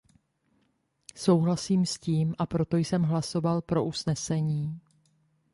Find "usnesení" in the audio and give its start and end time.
3.85-4.79